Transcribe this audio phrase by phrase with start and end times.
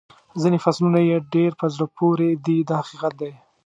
[0.41, 3.31] ځینې فصلونه یې ډېر په زړه پورې دي دا حقیقت دی.